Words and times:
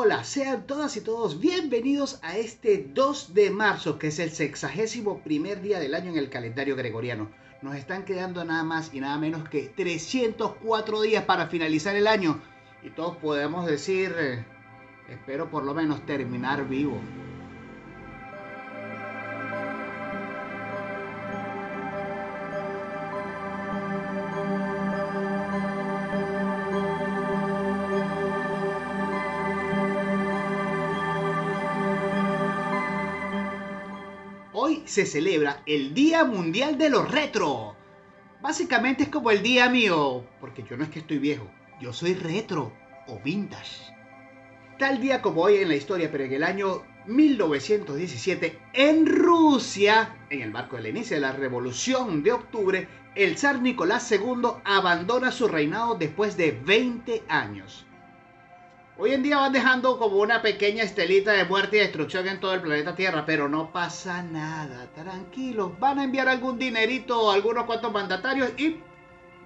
Hola, 0.00 0.22
sean 0.22 0.64
todas 0.64 0.96
y 0.96 1.00
todos 1.00 1.40
bienvenidos 1.40 2.20
a 2.22 2.36
este 2.36 2.88
2 2.94 3.34
de 3.34 3.50
marzo, 3.50 3.98
que 3.98 4.06
es 4.06 4.20
el 4.20 4.30
sexagésimo 4.30 5.24
primer 5.24 5.60
día 5.60 5.80
del 5.80 5.92
año 5.92 6.12
en 6.12 6.18
el 6.18 6.30
calendario 6.30 6.76
gregoriano. 6.76 7.28
Nos 7.62 7.74
están 7.74 8.04
quedando 8.04 8.44
nada 8.44 8.62
más 8.62 8.94
y 8.94 9.00
nada 9.00 9.18
menos 9.18 9.48
que 9.48 9.62
304 9.62 11.00
días 11.00 11.24
para 11.24 11.48
finalizar 11.48 11.96
el 11.96 12.06
año. 12.06 12.40
Y 12.84 12.90
todos 12.90 13.16
podemos 13.16 13.66
decir, 13.66 14.14
eh, 14.16 14.44
espero 15.08 15.50
por 15.50 15.64
lo 15.64 15.74
menos 15.74 16.06
terminar 16.06 16.68
vivo. 16.68 17.00
Hoy 34.68 34.82
se 34.84 35.06
celebra 35.06 35.62
el 35.64 35.94
Día 35.94 36.24
Mundial 36.24 36.76
de 36.76 36.90
los 36.90 37.10
Retro. 37.10 37.74
Básicamente 38.42 39.04
es 39.04 39.08
como 39.08 39.30
el 39.30 39.42
día 39.42 39.70
mío, 39.70 40.26
porque 40.40 40.62
yo 40.62 40.76
no 40.76 40.84
es 40.84 40.90
que 40.90 40.98
estoy 40.98 41.16
viejo, 41.16 41.50
yo 41.80 41.94
soy 41.94 42.12
retro 42.12 42.70
o 43.06 43.18
vintage. 43.24 43.90
Tal 44.78 45.00
día 45.00 45.22
como 45.22 45.40
hoy 45.40 45.56
en 45.56 45.68
la 45.68 45.74
historia, 45.74 46.12
pero 46.12 46.24
en 46.24 46.34
el 46.34 46.42
año 46.42 46.82
1917, 47.06 48.58
en 48.74 49.06
Rusia, 49.06 50.18
en 50.28 50.42
el 50.42 50.50
marco 50.50 50.76
del 50.76 50.88
inicio 50.88 51.16
de 51.16 51.22
la 51.22 51.32
Revolución 51.32 52.22
de 52.22 52.32
Octubre, 52.32 52.88
el 53.14 53.38
zar 53.38 53.62
Nicolás 53.62 54.12
II 54.12 54.48
abandona 54.64 55.32
su 55.32 55.48
reinado 55.48 55.94
después 55.94 56.36
de 56.36 56.52
20 56.52 57.22
años. 57.30 57.86
Hoy 59.00 59.12
en 59.12 59.22
día 59.22 59.36
van 59.36 59.52
dejando 59.52 59.96
como 59.96 60.16
una 60.16 60.42
pequeña 60.42 60.82
estelita 60.82 61.30
de 61.30 61.44
muerte 61.44 61.76
y 61.76 61.80
destrucción 61.80 62.26
en 62.26 62.40
todo 62.40 62.52
el 62.54 62.62
planeta 62.62 62.96
Tierra, 62.96 63.24
pero 63.24 63.48
no 63.48 63.70
pasa 63.70 64.24
nada, 64.24 64.88
tranquilos. 64.92 65.78
Van 65.78 66.00
a 66.00 66.02
enviar 66.02 66.28
algún 66.28 66.58
dinerito 66.58 67.30
a 67.30 67.34
algunos 67.34 67.62
cuantos 67.62 67.92
mandatarios 67.92 68.50
y 68.58 68.80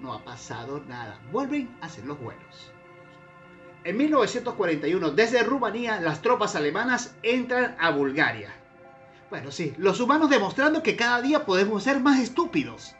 no 0.00 0.12
ha 0.12 0.22
pasado 0.22 0.80
nada. 0.86 1.18
Vuelven 1.32 1.76
a 1.80 1.88
ser 1.88 2.04
los 2.04 2.20
buenos. 2.20 2.70
En 3.82 3.96
1941, 3.96 5.10
desde 5.10 5.42
Rumanía, 5.42 6.00
las 6.00 6.22
tropas 6.22 6.54
alemanas 6.54 7.16
entran 7.24 7.74
a 7.80 7.90
Bulgaria. 7.90 8.54
Bueno, 9.30 9.50
sí, 9.50 9.74
los 9.78 9.98
humanos 9.98 10.30
demostrando 10.30 10.80
que 10.80 10.94
cada 10.94 11.20
día 11.20 11.44
podemos 11.44 11.82
ser 11.82 11.98
más 11.98 12.20
estúpidos. 12.20 12.94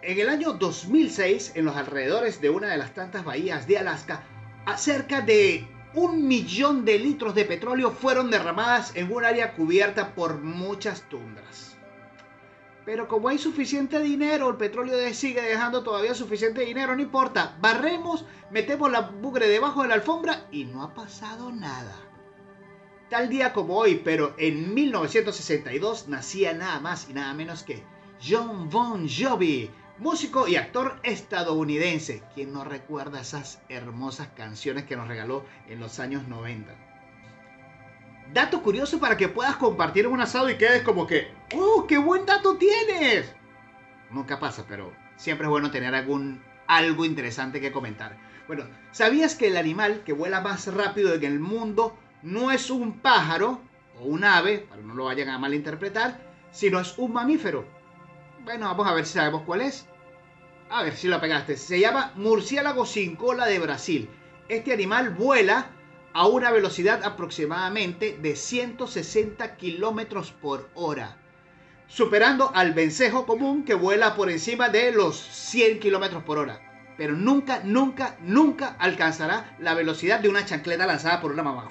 En 0.00 0.18
el 0.18 0.30
año 0.30 0.54
2006, 0.54 1.52
en 1.56 1.66
los 1.66 1.76
alrededores 1.76 2.40
de 2.40 2.48
una 2.48 2.68
de 2.68 2.78
las 2.78 2.94
tantas 2.94 3.22
bahías 3.22 3.66
de 3.66 3.76
Alaska, 3.76 4.22
cerca 4.76 5.20
de 5.20 5.66
un 5.94 6.28
millón 6.28 6.84
de 6.84 6.98
litros 6.98 7.34
de 7.34 7.44
petróleo 7.44 7.90
fueron 7.90 8.30
derramadas 8.30 8.92
en 8.94 9.12
un 9.12 9.24
área 9.24 9.54
cubierta 9.54 10.14
por 10.14 10.38
muchas 10.38 11.02
tundras. 11.08 11.76
Pero 12.84 13.06
como 13.06 13.28
hay 13.28 13.38
suficiente 13.38 14.00
dinero, 14.00 14.48
el 14.48 14.56
petróleo 14.56 14.96
sigue 15.12 15.42
dejando 15.42 15.82
todavía 15.82 16.14
suficiente 16.14 16.62
dinero, 16.62 16.94
no 16.94 17.02
importa. 17.02 17.56
Barremos, 17.60 18.24
metemos 18.50 18.90
la 18.90 19.00
bugre 19.00 19.48
debajo 19.48 19.82
de 19.82 19.88
la 19.88 19.94
alfombra 19.94 20.46
y 20.50 20.64
no 20.64 20.82
ha 20.82 20.94
pasado 20.94 21.52
nada. 21.52 21.96
Tal 23.10 23.28
día 23.28 23.52
como 23.52 23.76
hoy, 23.76 24.00
pero 24.04 24.34
en 24.38 24.74
1962 24.74 26.08
nacía 26.08 26.52
nada 26.52 26.80
más 26.80 27.08
y 27.10 27.14
nada 27.14 27.32
menos 27.34 27.62
que 27.62 27.82
John 28.26 28.68
Bon 28.70 29.06
Jovi, 29.08 29.70
músico 29.98 30.46
y 30.46 30.56
actor 30.56 31.00
estadounidense, 31.02 32.22
quien 32.34 32.52
no 32.52 32.64
recuerda 32.64 33.20
esas 33.20 33.60
hermosas 33.68 34.28
canciones 34.36 34.84
que 34.84 34.96
nos 34.96 35.08
regaló 35.08 35.44
en 35.68 35.80
los 35.80 35.98
años 35.98 36.28
90. 36.28 36.72
Dato 38.32 38.62
curioso 38.62 39.00
para 39.00 39.16
que 39.16 39.28
puedas 39.28 39.56
compartir 39.56 40.06
un 40.06 40.20
asado 40.20 40.50
y 40.50 40.56
quedes 40.56 40.82
como 40.82 41.06
que, 41.06 41.32
¡oh, 41.56 41.86
qué 41.88 41.98
buen 41.98 42.26
dato 42.26 42.56
tienes! 42.56 43.32
Nunca 44.10 44.38
pasa, 44.38 44.64
pero 44.68 44.92
siempre 45.16 45.46
es 45.46 45.50
bueno 45.50 45.70
tener 45.70 45.94
algún 45.94 46.42
algo 46.66 47.04
interesante 47.04 47.60
que 47.60 47.72
comentar. 47.72 48.16
Bueno, 48.46 48.64
¿sabías 48.92 49.34
que 49.34 49.48
el 49.48 49.56
animal 49.56 50.02
que 50.04 50.12
vuela 50.12 50.40
más 50.40 50.72
rápido 50.72 51.14
en 51.14 51.24
el 51.24 51.40
mundo 51.40 51.98
no 52.22 52.50
es 52.50 52.70
un 52.70 53.00
pájaro 53.00 53.60
o 53.98 54.04
un 54.04 54.24
ave, 54.24 54.58
para 54.58 54.82
no 54.82 54.94
lo 54.94 55.06
vayan 55.06 55.30
a 55.30 55.38
malinterpretar, 55.38 56.20
sino 56.50 56.78
es 56.78 56.96
un 56.98 57.12
mamífero? 57.12 57.77
Bueno, 58.44 58.66
vamos 58.66 58.86
a 58.86 58.94
ver 58.94 59.04
si 59.04 59.14
sabemos 59.14 59.42
cuál 59.42 59.62
es. 59.62 59.86
A 60.70 60.82
ver 60.82 60.96
si 60.96 61.08
lo 61.08 61.20
pegaste. 61.20 61.56
Se 61.56 61.80
llama 61.80 62.12
murciélago 62.14 62.86
sin 62.86 63.16
cola 63.16 63.46
de 63.46 63.58
Brasil. 63.58 64.08
Este 64.48 64.72
animal 64.72 65.10
vuela 65.10 65.70
a 66.12 66.26
una 66.26 66.50
velocidad 66.50 67.04
aproximadamente 67.04 68.18
de 68.20 68.36
160 68.36 69.56
kilómetros 69.56 70.32
por 70.32 70.68
hora, 70.74 71.16
superando 71.86 72.50
al 72.54 72.72
vencejo 72.72 73.26
común 73.26 73.64
que 73.64 73.74
vuela 73.74 74.14
por 74.14 74.30
encima 74.30 74.68
de 74.68 74.92
los 74.92 75.16
100 75.16 75.80
kilómetros 75.80 76.22
por 76.24 76.38
hora. 76.38 76.60
Pero 76.96 77.14
nunca, 77.14 77.60
nunca, 77.64 78.16
nunca 78.20 78.74
alcanzará 78.78 79.56
la 79.60 79.74
velocidad 79.74 80.20
de 80.20 80.28
una 80.28 80.44
chancleta 80.44 80.86
lanzada 80.86 81.20
por 81.20 81.30
una 81.30 81.42
mamá. 81.42 81.68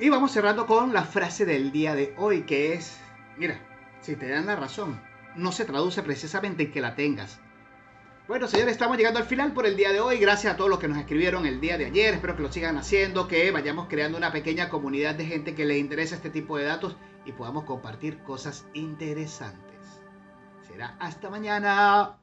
Y 0.00 0.10
vamos 0.10 0.32
cerrando 0.32 0.66
con 0.66 0.92
la 0.92 1.04
frase 1.04 1.46
del 1.46 1.72
día 1.72 1.94
de 1.94 2.14
hoy, 2.18 2.42
que 2.42 2.74
es, 2.74 2.98
mira, 3.36 3.58
si 4.00 4.14
te 4.16 4.28
dan 4.28 4.46
la 4.46 4.56
razón, 4.56 5.00
no 5.38 5.52
se 5.52 5.64
traduce 5.64 6.02
precisamente 6.02 6.64
en 6.64 6.72
que 6.72 6.80
la 6.80 6.94
tengas. 6.94 7.38
Bueno, 8.26 8.46
señores, 8.46 8.72
estamos 8.72 8.98
llegando 8.98 9.18
al 9.18 9.24
final 9.24 9.52
por 9.52 9.64
el 9.64 9.76
día 9.76 9.90
de 9.90 10.00
hoy. 10.00 10.18
Gracias 10.18 10.52
a 10.52 10.56
todos 10.58 10.68
los 10.68 10.78
que 10.78 10.88
nos 10.88 10.98
escribieron 10.98 11.46
el 11.46 11.60
día 11.60 11.78
de 11.78 11.86
ayer. 11.86 12.12
Espero 12.12 12.36
que 12.36 12.42
lo 12.42 12.52
sigan 12.52 12.76
haciendo, 12.76 13.26
que 13.26 13.50
vayamos 13.50 13.86
creando 13.88 14.18
una 14.18 14.32
pequeña 14.32 14.68
comunidad 14.68 15.14
de 15.14 15.24
gente 15.24 15.54
que 15.54 15.64
le 15.64 15.78
interesa 15.78 16.16
este 16.16 16.28
tipo 16.28 16.58
de 16.58 16.64
datos 16.64 16.96
y 17.24 17.32
podamos 17.32 17.64
compartir 17.64 18.18
cosas 18.24 18.66
interesantes. 18.74 20.02
Será 20.66 20.94
hasta 20.98 21.30
mañana. 21.30 22.18